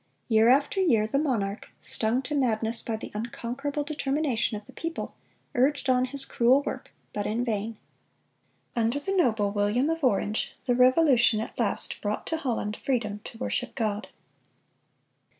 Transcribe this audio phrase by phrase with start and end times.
[0.27, 5.13] Year after year the monarch, stung to madness by the unconquerable determination of the people,
[5.53, 7.77] urged on his cruel work; but in vain.
[8.75, 13.37] Under the noble William of Orange, the Revolution at last brought to Holland freedom to
[13.37, 14.07] worship God.